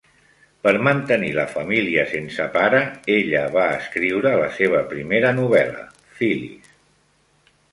Per 0.67 0.71
mantenir 0.85 1.27
la 1.39 1.43
família 1.51 2.05
sense 2.13 2.47
pare, 2.57 2.79
ella 3.17 3.43
va 3.57 3.67
escriure 3.83 4.33
la 4.43 4.49
seva 4.61 4.83
primera 4.95 5.33
novel·la, 5.41 5.85
"Phyllis". 6.19 6.75